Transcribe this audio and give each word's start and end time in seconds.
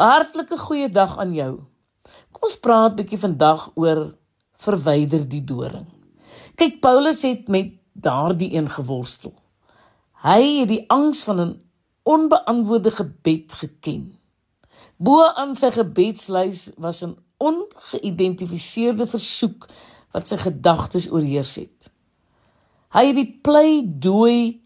Hartlike 0.00 0.56
goeie 0.56 0.88
dag 0.88 1.18
aan 1.20 1.34
jou. 1.36 1.50
Kom 2.32 2.46
ons 2.48 2.56
praat 2.64 2.94
bietjie 2.96 3.18
vandag 3.20 3.66
oor 3.76 3.98
verwyder 4.64 5.26
die 5.28 5.42
doring. 5.44 5.84
Kyk, 6.56 6.78
Paulus 6.80 7.20
het 7.26 7.50
met 7.52 7.74
daardie 7.92 8.48
een 8.54 8.70
geworstel. 8.72 9.34
Hy 10.24 10.62
het 10.62 10.70
die 10.70 10.86
angs 10.88 11.20
van 11.28 11.40
'n 11.40 11.52
onbeantwoorde 12.08 12.90
gebed 12.90 13.52
geken. 13.52 14.16
Bo 14.96 15.20
aan 15.36 15.52
sy 15.54 15.70
gebedslys 15.70 16.70
was 16.78 17.02
'n 17.04 17.18
ongeïdentifiseerde 17.36 19.06
versoek 19.06 19.68
wat 20.12 20.28
sy 20.28 20.36
gedagtes 20.36 21.10
oorheers 21.12 21.54
het. 21.56 21.92
Hy 22.88 23.04
het 23.06 23.16
die 23.16 23.38
pleidooi 23.42 24.60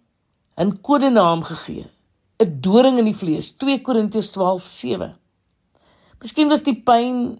'n 0.56 0.80
kodenaam 0.80 1.42
gegee, 1.42 1.90
'n 2.38 2.60
doring 2.60 2.98
in 2.98 3.04
die 3.04 3.18
vlees, 3.18 3.56
2 3.56 3.80
Korintiërs 3.80 4.30
12:7. 4.30 5.23
Miskien 6.24 6.48
was 6.48 6.62
die 6.64 6.78
pyn 6.80 7.36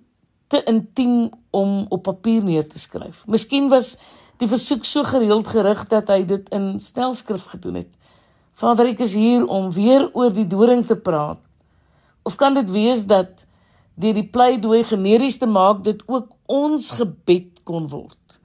te 0.53 0.61
intiem 0.69 1.31
om 1.57 1.87
op 1.89 2.03
papier 2.05 2.45
neer 2.45 2.67
te 2.69 2.79
skryf. 2.79 3.23
Miskien 3.25 3.71
was 3.73 3.95
die 4.43 4.49
versoek 4.51 4.85
so 4.85 5.07
gereeld 5.09 5.49
gerig 5.49 5.87
dat 5.89 6.11
hy 6.13 6.21
dit 6.29 6.51
in 6.53 6.75
snelskrif 6.83 7.47
gedoen 7.55 7.81
het. 7.81 7.89
Vader, 8.55 8.91
ek 8.93 9.01
is 9.07 9.17
hier 9.17 9.47
om 9.49 9.71
weer 9.73 10.05
oor 10.13 10.35
die 10.35 10.45
doring 10.47 10.85
te 10.87 10.99
praat. 11.01 11.41
Of 12.29 12.37
kan 12.37 12.55
dit 12.55 12.69
wees 12.71 13.07
dat 13.09 13.47
deur 13.97 14.15
die 14.19 14.29
pleidooi 14.29 14.83
generies 14.85 15.41
te 15.41 15.49
maak 15.49 15.81
dit 15.87 16.03
ook 16.05 16.35
ons 16.45 16.91
gebed 16.99 17.65
kon 17.65 17.89
word? 17.89 18.41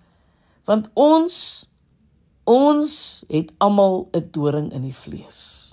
Want 0.70 0.88
ons 0.96 1.36
ons 2.50 2.94
het 3.30 3.52
almal 3.60 4.08
'n 4.16 4.30
doring 4.32 4.72
in 4.74 4.82
die 4.88 4.96
vlees. 4.96 5.69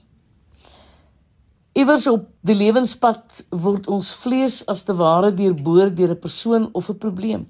Iewers 1.77 2.07
op 2.09 2.23
die 2.41 2.55
lewenspad 2.57 3.43
word 3.53 3.85
ons 3.93 4.07
vlees 4.23 4.63
as 4.73 4.81
te 4.89 4.95
ware 4.97 5.29
deurboor 5.37 5.91
deur 5.93 6.15
'n 6.15 6.23
persoon 6.25 6.69
of 6.73 6.89
'n 6.89 6.99
probleem. 6.99 7.43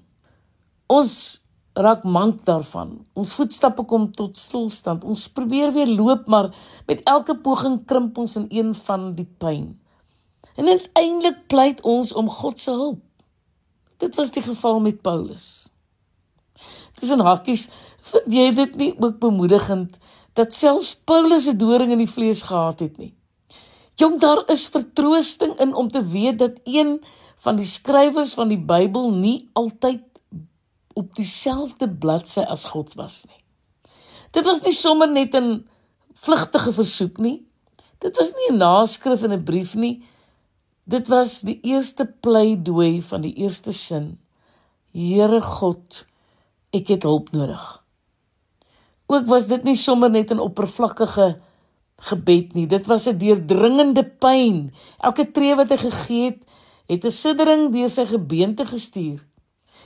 Ons 0.86 1.40
raak 1.74 2.02
mank 2.02 2.44
daarvan. 2.44 3.06
Ons 3.14 3.34
voetstappe 3.34 3.84
kom 3.84 4.12
tot 4.12 4.36
stilstand. 4.36 5.04
Ons 5.04 5.28
probeer 5.28 5.72
weer 5.72 5.86
loop, 5.86 6.26
maar 6.26 6.54
met 6.86 7.00
elke 7.04 7.36
poging 7.36 7.84
krimp 7.84 8.18
ons 8.18 8.36
in 8.36 8.46
een 8.48 8.74
van 8.74 9.14
die 9.14 9.28
pyn. 9.38 9.78
En 10.56 10.66
uiteindelik 10.66 11.46
pleit 11.46 11.80
ons 11.80 12.12
om 12.12 12.28
God 12.28 12.60
se 12.60 12.70
hulp. 12.70 13.02
Dit 13.96 14.14
was 14.14 14.30
die 14.30 14.42
geval 14.42 14.80
met 14.80 15.02
Paulus. 15.02 15.68
Dis 17.00 17.12
'n 17.12 17.20
hakkies, 17.20 17.68
vind 18.00 18.32
jy 18.32 18.54
dit 18.54 18.76
nie 18.76 18.94
ook 18.98 19.18
bemoedigend 19.18 19.98
dat 20.32 20.52
selfs 20.52 20.96
Paulus 20.96 21.46
'n 21.46 21.56
doring 21.56 21.92
in 21.92 21.98
die 21.98 22.10
vlees 22.10 22.42
gehad 22.42 22.80
het 22.80 22.98
nie? 22.98 23.14
Jong, 23.96 24.18
daar 24.20 24.42
is 24.52 24.68
vertroosting 24.68 25.54
in 25.60 25.74
om 25.74 25.88
te 25.88 26.02
weet 26.04 26.38
dat 26.38 26.60
een 26.64 26.98
van 27.36 27.56
die 27.56 27.64
skrywers 27.64 28.34
van 28.36 28.50
die 28.52 28.60
Bybel 28.60 29.10
nie 29.10 29.48
altyd 29.56 30.02
op 30.92 31.14
dieselfde 31.16 31.88
bladsy 31.88 32.44
as 32.44 32.66
God 32.72 32.92
was 33.00 33.24
nie. 33.28 33.40
Dit 34.36 34.44
was 34.44 34.60
nie 34.64 34.74
sommer 34.76 35.08
net 35.08 35.34
'n 35.34 35.64
vlugtige 36.12 36.72
versoek 36.72 37.18
nie. 37.18 37.46
Dit 37.98 38.16
was 38.16 38.32
nie 38.36 38.50
'n 38.52 38.58
naskrif 38.60 39.22
in 39.22 39.32
'n 39.32 39.44
brief 39.44 39.74
nie. 39.74 40.04
Dit 40.84 41.08
was 41.08 41.40
die 41.40 41.60
eerste 41.60 42.04
pleidooi 42.20 43.02
van 43.02 43.20
die 43.20 43.34
eerste 43.34 43.72
sin. 43.72 44.18
Here 44.92 45.40
God, 45.40 46.06
ek 46.70 46.88
het 46.88 47.02
hulp 47.02 47.32
nodig. 47.32 47.84
Ook 49.06 49.26
was 49.26 49.46
dit 49.46 49.64
nie 49.64 49.76
sommer 49.76 50.10
net 50.10 50.30
'n 50.30 50.38
oppervlakkige 50.38 51.40
gebed 51.96 52.54
nie. 52.54 52.66
Dit 52.66 52.86
was 52.86 53.06
'n 53.06 53.18
deurdringende 53.18 54.04
pyn. 54.04 54.74
Elke 54.98 55.30
tree 55.30 55.54
wat 55.54 55.68
hy 55.68 55.76
gegee 55.76 56.24
het, 56.24 56.42
het 56.86 57.04
'n 57.04 57.10
siddering 57.10 57.72
deur 57.72 57.88
sy 57.88 58.06
gebeente 58.06 58.66
gestuur. 58.66 59.24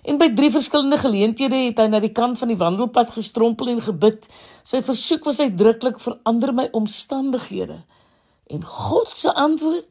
En 0.02 0.18
by 0.18 0.30
drie 0.34 0.50
verskillende 0.50 0.98
geleenthede 0.98 1.56
het 1.56 1.78
hy 1.78 1.86
na 1.86 2.00
die 2.00 2.12
kant 2.12 2.38
van 2.38 2.48
die 2.48 2.56
wandelpad 2.56 3.10
gestrompel 3.10 3.68
en 3.68 3.82
gebid. 3.84 4.28
Sy 4.62 4.80
versoek 4.82 5.24
was 5.24 5.40
uitdruklik: 5.40 6.00
"Verander 6.00 6.54
my 6.54 6.68
omstandighede." 6.72 7.84
En 8.46 8.64
God 8.64 9.08
se 9.14 9.34
antwoord: 9.34 9.88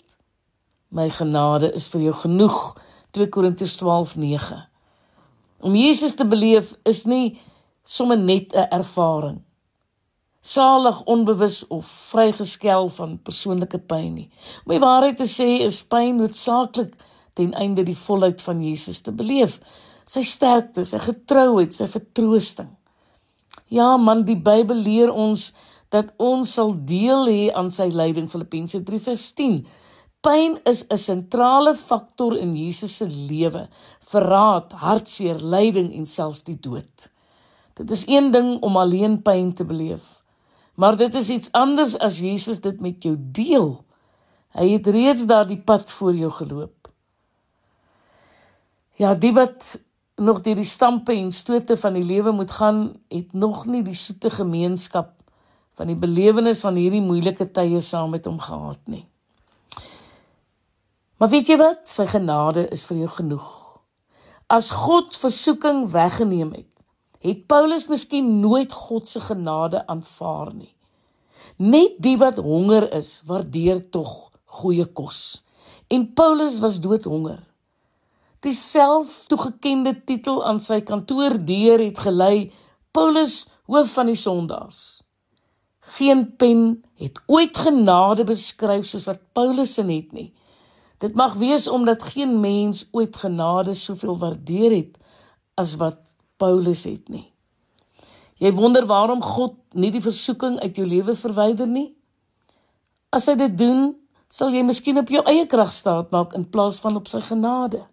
"My 0.90 1.10
genade 1.10 1.74
is 1.74 1.88
vir 1.88 2.02
jou 2.02 2.14
genoeg." 2.14 2.78
2 3.12 3.30
Korintiërs 3.30 3.76
12:9. 3.76 4.68
Om 5.60 5.76
Jesus 5.76 6.16
te 6.16 6.28
beleef 6.28 6.74
is 6.84 7.06
nie 7.06 7.40
sommer 7.84 8.18
net 8.18 8.54
'n 8.54 8.68
ervaring. 8.70 9.42
Salig 10.42 11.04
onbewus 11.04 11.68
of 11.68 11.86
vrygeskel 12.12 12.90
van 12.90 13.20
persoonlike 13.24 13.80
pyn 13.80 14.14
nie. 14.16 14.30
Om 14.66 14.74
die 14.74 14.80
waarheid 14.84 15.18
te 15.18 15.28
sê, 15.28 15.60
is 15.66 15.84
pyn 15.84 16.18
noodsaaklik 16.18 16.96
ten 17.34 17.54
einde 17.54 17.84
die 17.84 17.98
volheid 17.98 18.42
van 18.42 18.64
Jesus 18.64 19.02
te 19.02 19.12
beleef 19.12 19.60
sy 20.10 20.24
sterkte, 20.26 20.86
sy 20.88 21.00
getrouheid, 21.04 21.76
sy 21.76 21.88
vertroosting. 21.90 22.72
Ja 23.70 23.94
man, 24.02 24.26
die 24.26 24.38
Bybel 24.40 24.82
leer 24.82 25.12
ons 25.14 25.52
dat 25.94 26.10
ons 26.22 26.56
sal 26.58 26.74
deel 26.90 27.30
hê 27.30 27.44
aan 27.58 27.70
sy 27.74 27.90
lyding 27.94 28.30
Filippense 28.30 28.82
3:10. 28.86 29.62
Pyn 30.26 30.58
is 30.66 30.84
'n 30.90 30.98
sentrale 30.98 31.74
faktor 31.76 32.36
in 32.38 32.54
Jesus 32.54 32.98
se 32.98 33.06
lewe, 33.06 33.70
verraad, 34.12 34.74
hartseer, 34.74 35.40
lyding 35.40 35.94
en 35.94 36.06
selfs 36.06 36.44
die 36.44 36.60
dood. 36.60 37.10
Dit 37.76 37.92
is 37.92 38.04
een 38.08 38.32
ding 38.32 38.60
om 38.62 38.78
alleen 38.78 39.22
pyn 39.22 39.54
te 39.54 39.64
beleef, 39.64 40.19
maar 40.80 40.96
dit 40.96 41.16
is 41.20 41.30
iets 41.30 41.52
anders 41.52 41.98
as 42.00 42.22
Jesus 42.24 42.62
dit 42.64 42.80
met 42.80 43.04
jou 43.04 43.16
deel. 43.20 43.74
Hy 44.56 44.70
het 44.78 44.88
reeds 44.88 45.26
daardie 45.28 45.60
pad 45.60 45.92
voor 45.92 46.16
jou 46.16 46.32
geloop. 46.32 46.88
Ja, 49.00 49.14
die 49.16 49.34
wat 49.36 49.76
nog 50.20 50.42
deur 50.44 50.56
die 50.60 50.68
stampe 50.68 51.16
en 51.16 51.32
stote 51.32 51.78
van 51.80 51.96
die 52.00 52.04
lewe 52.04 52.32
moet 52.36 52.52
gaan, 52.52 52.82
het 53.12 53.34
nog 53.34 53.66
nie 53.66 53.84
die 53.84 53.96
soete 53.96 54.32
gemeenskap 54.32 55.14
van 55.80 55.88
die 55.92 56.00
belewenis 56.00 56.64
van 56.64 56.76
hierdie 56.76 57.04
moeilike 57.04 57.52
tye 57.56 57.80
saam 57.84 58.12
met 58.16 58.28
hom 58.28 58.40
gehad 58.44 58.82
nie. 58.92 59.06
Maar 61.20 61.32
weet 61.32 61.52
jy 61.52 61.60
wat? 61.60 61.88
Sy 61.92 62.08
genade 62.08 62.66
is 62.72 62.86
vir 62.88 63.04
jou 63.04 63.12
genoeg. 63.20 63.48
As 64.48 64.72
God 64.72 65.16
versoeking 65.20 65.86
weggeneem 65.92 66.52
het, 66.56 66.72
het 67.20 67.46
Paulus 67.48 67.88
miskien 67.88 68.40
nooit 68.40 68.74
God 68.74 69.10
se 69.10 69.20
genade 69.20 69.84
aanvaar 69.88 70.54
nie. 70.54 70.74
Net 71.58 71.98
die 72.00 72.16
wat 72.18 72.40
honger 72.40 72.88
is, 72.96 73.20
waardeer 73.28 73.82
tog 73.92 74.30
goeie 74.60 74.86
kos. 74.86 75.44
En 75.88 76.14
Paulus 76.14 76.60
was 76.64 76.80
doodhonger. 76.80 77.42
Die 78.40 78.56
selftoegekende 78.56 79.98
titel 80.08 80.40
aan 80.48 80.62
sy 80.64 80.80
kantoordeur 80.88 81.82
het 81.84 82.00
gelei 82.00 82.52
Paulus 82.96 83.44
hoof 83.68 83.92
van 83.98 84.08
die 84.08 84.18
sondaars. 84.18 85.02
Geen 85.98 86.24
pen 86.38 86.84
het 87.02 87.20
ooit 87.28 87.58
genade 87.58 88.24
beskryf 88.24 88.88
soos 88.88 89.10
wat 89.10 89.22
Paulus 89.34 89.74
se 89.76 89.84
net 89.84 90.14
nie. 90.16 90.30
Dit 91.00 91.16
mag 91.16 91.36
wees 91.40 91.68
omdat 91.68 92.04
geen 92.14 92.40
mens 92.40 92.86
ooit 92.92 93.16
genade 93.16 93.74
soveel 93.74 94.18
waardeer 94.20 94.76
het 94.76 94.98
as 95.60 95.76
wat 95.80 96.00
Paulus 96.40 96.86
het 96.88 97.10
nie. 97.12 97.28
Jy 98.40 98.54
wonder 98.56 98.88
waarom 98.88 99.22
God 99.22 99.58
nie 99.76 99.92
die 99.92 100.04
versoeking 100.04 100.60
uit 100.64 100.78
jou 100.80 100.88
lewe 100.88 101.16
verwyder 101.20 101.68
nie? 101.68 101.90
As 103.12 103.28
hy 103.28 103.36
dit 103.36 103.56
doen, 103.60 103.92
sal 104.32 104.54
jy 104.54 104.64
miskien 104.64 105.02
op 105.02 105.10
jou 105.12 105.24
eie 105.28 105.48
krag 105.50 105.74
staat 105.76 106.14
maak 106.16 106.36
in 106.38 106.48
plaas 106.48 106.80
van 106.80 106.96
op 107.00 107.10
sy 107.12 107.20
genade. 107.26 107.84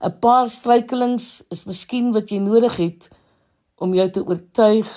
'n 0.00 0.18
paar 0.20 0.48
struikelings 0.48 1.42
is 1.50 1.66
miskien 1.68 2.12
wat 2.12 2.30
jy 2.30 2.38
nodig 2.40 2.76
het 2.76 3.10
om 3.76 3.94
jou 3.94 4.08
te 4.10 4.22
oortuig 4.24 4.88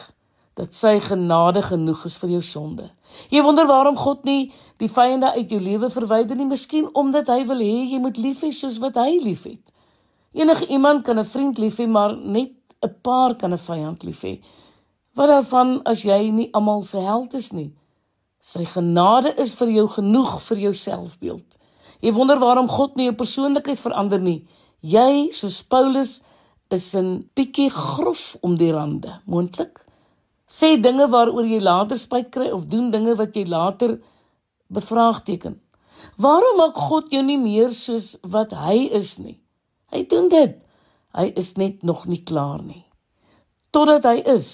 dat 0.56 0.74
sy 0.74 1.00
genade 1.00 1.62
genoeg 1.62 2.06
is 2.06 2.16
vir 2.22 2.30
jou 2.30 2.41
sonde. 2.41 2.90
Jy 3.30 3.41
wonder 3.41 3.68
waarom 3.68 3.97
God 3.97 4.24
nie 4.24 4.53
die 4.78 4.88
vyande 4.88 5.34
uit 5.34 5.50
jou 5.50 5.59
lewe 5.59 5.90
verwyder 5.90 6.35
nie, 6.35 6.45
miskien 6.45 6.88
omdat 6.94 7.28
hy 7.28 7.44
wil 7.50 7.59
hê 7.59 7.90
jy 7.91 8.00
moet 8.00 8.18
lief 8.18 8.44
hê 8.45 8.51
soos 8.51 8.77
wat 8.83 8.95
hy 8.95 9.19
liefhet. 9.24 9.74
Enige 10.33 10.68
iemand 10.68 11.03
kan 11.03 11.19
'n 11.19 11.25
vriend 11.25 11.57
lief 11.57 11.77
hê, 11.77 11.88
maar 11.88 12.18
net 12.18 12.51
'n 12.81 12.95
paar 13.01 13.35
kan 13.35 13.53
'n 13.53 13.57
vyand 13.57 14.03
lief 14.03 14.21
hê. 14.21 14.41
Wat 15.13 15.27
daarvan 15.27 15.83
as 15.83 16.01
jy 16.01 16.30
nie 16.30 16.50
almal 16.53 16.83
se 16.83 16.97
held 16.97 17.33
is 17.33 17.51
nie? 17.51 17.74
Sy 18.39 18.65
genade 18.65 19.33
is 19.38 19.53
vir 19.53 19.69
jou 19.69 19.88
genoeg 19.88 20.41
vir 20.41 20.57
jou 20.57 20.74
selfbeeld. 20.74 21.57
Jy 22.01 22.12
wonder 22.12 22.39
waarom 22.39 22.68
God 22.68 22.95
nie 22.95 23.06
jou 23.06 23.15
persoonlikheid 23.15 23.80
verander 23.80 24.19
nie. 24.19 24.47
Jy, 24.81 25.30
soos 25.31 25.63
Paulus, 25.63 26.21
is 26.69 26.95
'n 26.95 27.30
bietjie 27.35 27.69
grof 27.69 28.38
om 28.41 28.57
die 28.57 28.71
rande, 28.71 29.19
moontlik. 29.25 29.85
Sê 30.47 30.81
dinge 30.81 31.07
waaroor 31.07 31.45
jy 31.45 31.62
later 31.62 31.97
spyt 31.97 32.31
kry 32.31 32.50
of 32.51 32.65
doen 32.65 32.91
dinge 32.91 33.15
wat 33.15 33.35
jy 33.35 33.45
later 33.45 34.00
bevraagteken. 34.68 35.62
Waarom 36.18 36.57
maak 36.57 36.75
God 36.75 37.12
jou 37.12 37.24
nie 37.24 37.38
meer 37.38 37.71
soos 37.71 38.18
wat 38.21 38.51
hy 38.51 38.89
is 38.91 39.19
nie? 39.19 39.43
Hy 39.94 40.06
doen 40.10 40.30
dit. 40.34 40.57
Hy 41.13 41.28
is 41.38 41.54
net 41.62 41.84
nog 41.86 42.07
nie 42.10 42.24
klaar 42.25 42.63
nie. 42.66 42.81
Totdat 43.74 44.07
hy 44.10 44.24
is, 44.34 44.48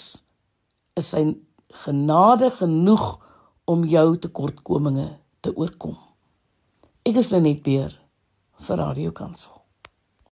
is 1.00 1.14
sy 1.16 1.24
genade 1.86 2.50
genoeg 2.58 3.06
om 3.70 3.86
jou 3.88 4.08
tekortkominge 4.20 5.08
te 5.46 5.54
oorkom. 5.56 5.96
Ek 7.08 7.22
is 7.22 7.32
Lenet 7.32 7.64
Beer 7.64 7.96
vir 8.66 8.84
Radio 8.84 9.16
Kansel. 9.16 9.59